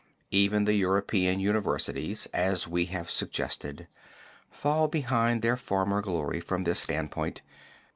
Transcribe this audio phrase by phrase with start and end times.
[0.31, 3.87] Even the European universities, as we have suggested,
[4.49, 7.43] fall behind their former glory from this standpoint.